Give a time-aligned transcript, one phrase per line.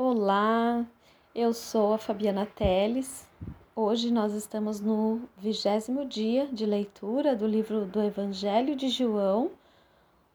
[0.00, 0.86] Olá,
[1.34, 3.26] eu sou a Fabiana Teles.
[3.74, 9.50] Hoje nós estamos no vigésimo dia de leitura do livro do Evangelho de João,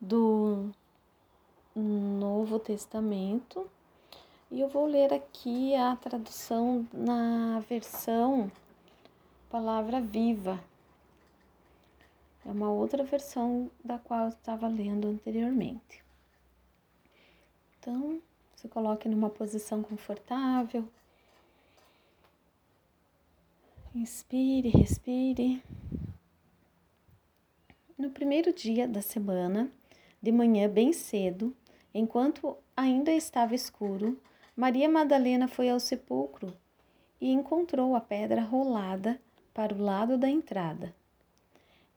[0.02, 0.70] do
[1.74, 3.66] Novo Testamento.
[4.52, 8.52] E eu vou ler aqui a tradução na versão
[9.50, 10.62] Palavra Viva.
[12.46, 16.04] É uma outra versão da qual eu estava lendo anteriormente.
[17.80, 18.22] Então,
[18.64, 20.88] se coloque numa posição confortável.
[23.94, 25.62] Inspire, respire.
[27.98, 29.70] No primeiro dia da semana,
[30.22, 31.54] de manhã bem cedo,
[31.94, 34.18] enquanto ainda estava escuro,
[34.56, 36.56] Maria Madalena foi ao sepulcro
[37.20, 39.20] e encontrou a pedra rolada
[39.54, 40.96] para o lado da entrada.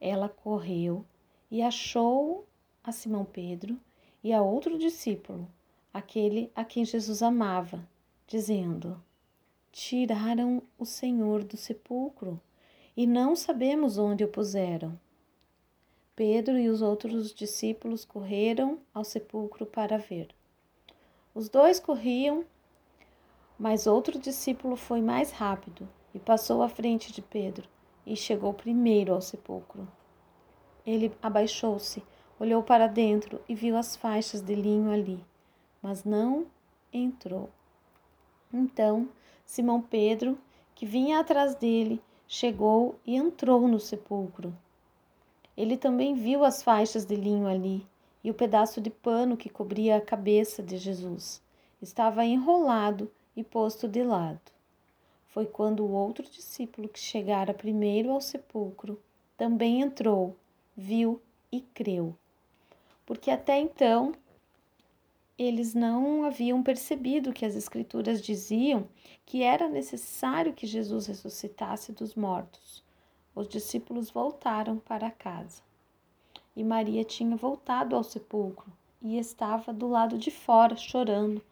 [0.01, 1.05] Ela correu
[1.49, 2.45] e achou
[2.83, 3.79] a Simão Pedro
[4.21, 5.49] e a outro discípulo
[5.97, 7.87] aquele a quem Jesus amava,
[8.27, 9.01] dizendo:
[9.71, 12.39] Tiraram o Senhor do sepulcro
[12.95, 14.99] e não sabemos onde o puseram.
[16.15, 20.29] Pedro e os outros discípulos correram ao sepulcro para ver.
[21.33, 22.45] Os dois corriam,
[23.57, 27.67] mas outro discípulo foi mais rápido e passou à frente de Pedro
[28.05, 29.87] e chegou primeiro ao sepulcro.
[30.85, 32.03] Ele abaixou-se,
[32.39, 35.23] olhou para dentro e viu as faixas de linho ali
[35.81, 36.45] mas não
[36.91, 37.49] entrou.
[38.53, 39.07] Então,
[39.45, 40.37] Simão Pedro,
[40.75, 44.55] que vinha atrás dele, chegou e entrou no sepulcro.
[45.55, 47.85] Ele também viu as faixas de linho ali
[48.23, 51.41] e o pedaço de pano que cobria a cabeça de Jesus.
[51.81, 54.51] Estava enrolado e posto de lado.
[55.27, 58.99] Foi quando o outro discípulo que chegara primeiro ao sepulcro
[59.37, 60.35] também entrou,
[60.75, 62.15] viu e creu.
[63.05, 64.13] Porque até então
[65.37, 68.87] eles não haviam percebido que as Escrituras diziam
[69.25, 72.83] que era necessário que Jesus ressuscitasse dos mortos.
[73.35, 75.61] Os discípulos voltaram para casa.
[76.55, 81.43] E Maria tinha voltado ao sepulcro e estava do lado de fora, chorando.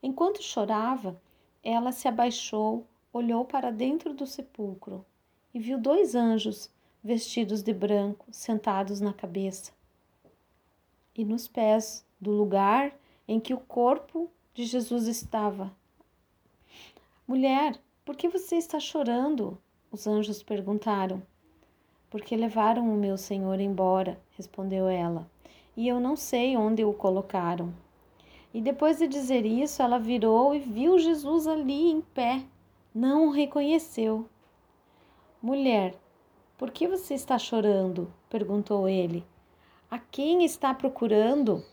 [0.00, 1.20] Enquanto chorava,
[1.62, 5.04] ela se abaixou, olhou para dentro do sepulcro
[5.52, 6.70] e viu dois anjos
[7.02, 9.72] vestidos de branco sentados na cabeça
[11.14, 12.92] e nos pés do lugar
[13.26, 15.72] em que o corpo de Jesus estava.
[17.26, 19.58] Mulher, por que você está chorando?
[19.90, 21.22] Os anjos perguntaram.
[22.10, 25.28] Porque levaram o meu senhor embora, respondeu ela,
[25.76, 27.74] e eu não sei onde o colocaram.
[28.52, 32.44] E depois de dizer isso, ela virou e viu Jesus ali em pé.
[32.94, 34.28] Não o reconheceu.
[35.42, 35.96] Mulher,
[36.56, 38.12] por que você está chorando?
[38.30, 39.24] perguntou ele.
[39.90, 41.64] A quem está procurando?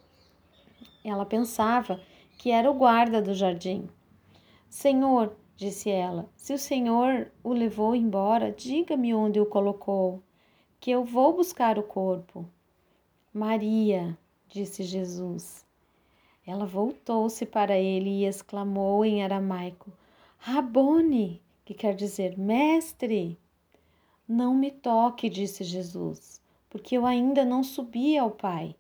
[1.03, 2.00] Ela pensava
[2.38, 3.88] que era o guarda do jardim.
[4.69, 10.22] Senhor, disse ela, se o Senhor o levou embora, diga-me onde o colocou,
[10.79, 12.45] que eu vou buscar o corpo.
[13.34, 14.17] Maria,
[14.47, 15.66] disse Jesus.
[16.45, 19.91] Ela voltou-se para ele e exclamou em aramaico:
[20.38, 23.38] Rabone, que quer dizer mestre.
[24.28, 28.75] Não me toque, disse Jesus, porque eu ainda não subi ao Pai.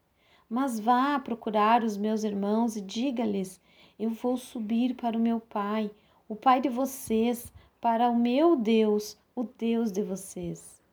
[0.53, 3.57] Mas vá procurar os meus irmãos e diga-lhes:
[3.97, 5.89] Eu vou subir para o meu Pai,
[6.27, 10.83] o Pai de vocês, para o meu Deus, o Deus de vocês.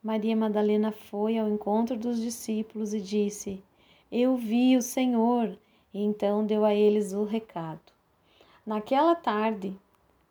[0.00, 3.60] Maria Madalena foi ao encontro dos discípulos e disse:
[4.08, 5.58] Eu vi o Senhor.
[5.92, 7.92] E então deu a eles o recado.
[8.64, 9.74] Naquela tarde,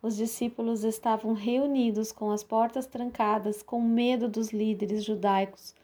[0.02, 5.76] os discípulos estavam reunidos com as portas trancadas, com medo dos líderes judaicos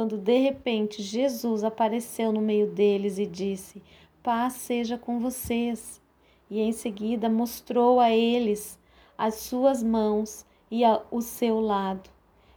[0.00, 3.82] quando de repente Jesus apareceu no meio deles e disse:
[4.22, 6.00] Paz seja com vocês.
[6.48, 8.78] E em seguida mostrou a eles
[9.18, 12.08] as suas mãos e a, o seu lado.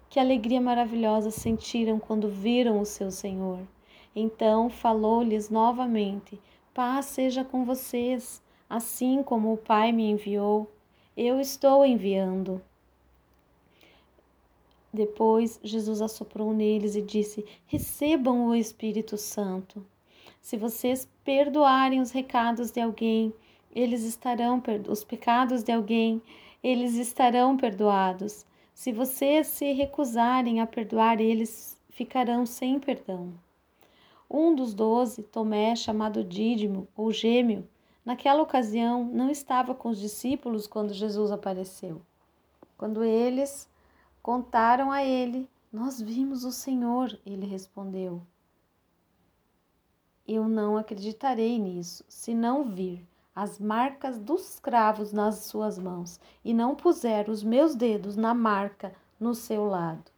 [0.10, 3.60] Que alegria maravilhosa sentiram quando viram o seu Senhor.
[4.16, 6.40] Então falou-lhes novamente:
[6.74, 10.72] Paz seja com vocês, assim como o Pai me enviou,
[11.18, 12.62] eu estou enviando.
[14.94, 19.84] Depois, Jesus assoprou neles e disse: Recebam o Espírito Santo.
[20.40, 23.34] Se vocês perdoarem os recados de alguém,
[23.76, 26.22] eles estarão os pecados de alguém,
[26.62, 28.46] eles estarão perdoados.
[28.72, 33.34] Se vocês se recusarem a perdoar, eles ficarão sem perdão.
[34.30, 37.68] Um dos doze, Tomé, chamado Dídimo ou Gêmeo,
[38.06, 42.02] naquela ocasião não estava com os discípulos quando Jesus apareceu.
[42.78, 43.70] Quando eles
[44.24, 47.20] Contaram a ele: Nós vimos o Senhor.
[47.26, 48.22] Ele respondeu:
[50.26, 53.06] Eu não acreditarei nisso, se não vir
[53.36, 58.96] as marcas dos cravos nas suas mãos e não puser os meus dedos na marca
[59.20, 60.10] no seu lado.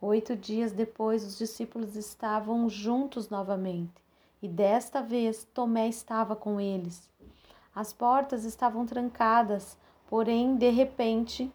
[0.00, 4.00] Oito dias depois, os discípulos estavam juntos novamente
[4.40, 7.10] e desta vez Tomé estava com eles.
[7.74, 11.52] As portas estavam trancadas, porém, de repente,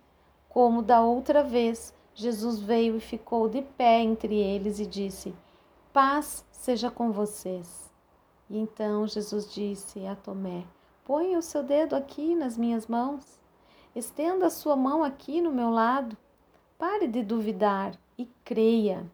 [0.58, 5.36] como da outra vez, Jesus veio e ficou de pé entre eles e disse:
[5.94, 7.92] Paz seja com vocês.
[8.50, 10.66] E então Jesus disse a Tomé:
[11.06, 13.40] Ponha o seu dedo aqui nas minhas mãos.
[13.96, 16.18] Estenda a sua mão aqui no meu lado.
[16.76, 19.06] Pare de duvidar e creia.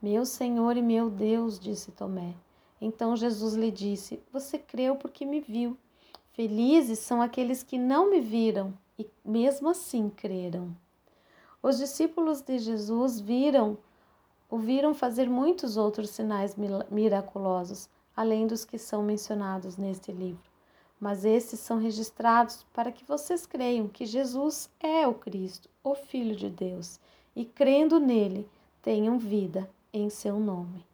[0.00, 2.32] Meu Senhor e meu Deus, disse Tomé.
[2.80, 5.76] Então Jesus lhe disse: Você creu porque me viu.
[6.30, 10.76] Felizes são aqueles que não me viram e mesmo assim creram.
[11.62, 13.76] Os discípulos de Jesus viram,
[14.50, 16.56] o viram fazer muitos outros sinais
[16.90, 20.52] miraculosos, além dos que são mencionados neste livro
[21.02, 26.36] mas esses são registrados para que vocês creiam que Jesus é o Cristo, o Filho
[26.36, 27.00] de Deus,
[27.34, 28.48] e crendo nele,
[28.80, 30.86] tenham vida em seu nome.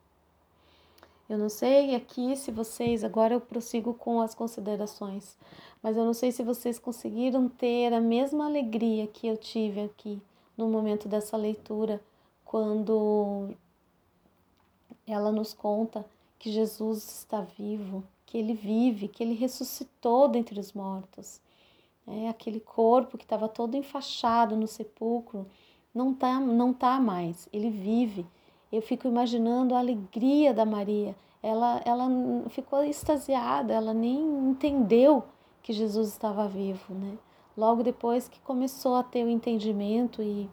[1.28, 5.36] Eu não sei aqui se vocês, agora eu prossigo com as considerações,
[5.82, 10.22] mas eu não sei se vocês conseguiram ter a mesma alegria que eu tive aqui
[10.56, 12.00] no momento dessa leitura,
[12.44, 13.50] quando
[15.06, 16.04] ela nos conta
[16.38, 21.40] que Jesus está vivo, que ele vive, que ele ressuscitou dentre os mortos.
[22.06, 25.46] É, aquele corpo que estava todo enfaixado no sepulcro
[25.94, 28.24] não tá, não tá mais, ele vive.
[28.70, 31.16] Eu fico imaginando a alegria da Maria.
[31.42, 32.08] Ela, ela
[32.50, 34.20] ficou extasiada, ela nem
[34.50, 35.24] entendeu
[35.62, 37.16] que Jesus estava vivo, né?
[37.56, 40.48] Logo depois que começou a ter o entendimento e,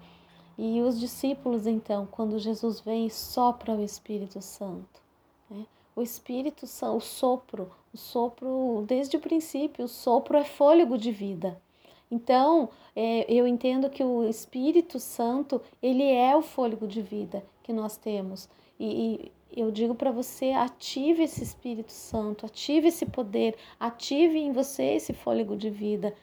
[0.57, 5.01] e os discípulos, então, quando Jesus vem, sopra o Espírito Santo.
[5.49, 5.65] Né?
[5.95, 11.11] o Espírito Santo, o sopro, o sopro desde o princípio, o sopro é fôlego de
[11.11, 11.61] vida.
[12.09, 17.73] Então, é, eu entendo que o Espírito Santo, ele é o fôlego de vida que
[17.73, 18.47] nós temos.
[18.79, 24.51] E, e eu digo para você, ative esse Espírito Santo, ative esse poder, ative em
[24.51, 26.13] você esse fôlego de vida.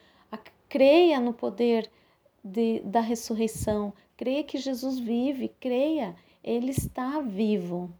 [0.69, 1.91] creia no poder
[2.43, 7.91] de, da ressurreição, creia que Jesus vive, creia, ele está vivo.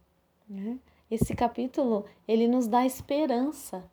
[0.48, 0.78] Né?
[1.10, 3.84] Esse capítulo, ele nos dá esperança.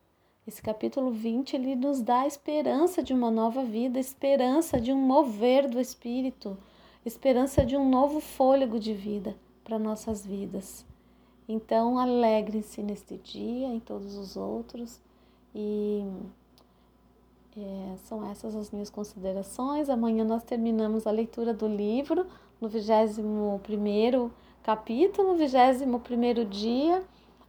[0.47, 5.69] Esse capítulo 20, ele nos dá esperança de uma nova vida, esperança de um mover
[5.69, 6.57] do Espírito,
[7.05, 10.85] esperança de um novo fôlego de vida para nossas vidas.
[11.47, 15.01] Então, alegrem-se neste dia, em todos os outros,
[15.53, 16.05] e
[17.57, 19.89] é, são essas as minhas considerações.
[19.89, 22.25] Amanhã nós terminamos a leitura do livro,
[22.59, 24.31] no 21 primeiro
[24.63, 27.03] capítulo, 21 primeiro dia.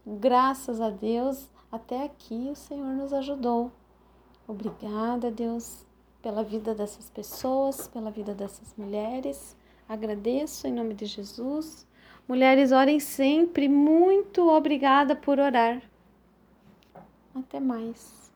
[0.04, 3.70] Graças a Deus, até aqui o Senhor nos ajudou.
[4.48, 5.86] Obrigada, Deus,
[6.22, 9.56] pela vida dessas pessoas, pela vida dessas mulheres.
[9.88, 11.86] Agradeço em nome de Jesus.
[12.28, 13.68] Mulheres, orem sempre.
[13.68, 15.82] Muito obrigada por orar.
[17.34, 18.30] Até mais.